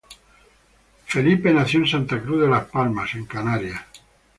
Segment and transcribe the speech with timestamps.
[1.05, 3.81] Felipe nació en Santa Cruz de la Palma en Canarias.